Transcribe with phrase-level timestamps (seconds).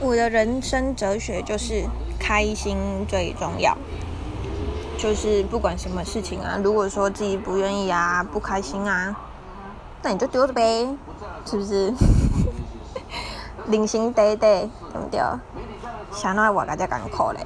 [0.00, 1.84] 我的人生哲学就是
[2.18, 2.76] 开心
[3.08, 3.76] 最重要，
[4.98, 9.16] 就是不管什么事情啊，如果说自己不愿意啊，不开心啊，
[10.02, 10.86] 那你就丢着呗，
[11.44, 11.92] 是不是？
[13.68, 15.20] 零星得得，对不对？
[16.12, 17.40] 想到我，大家艰苦嘞。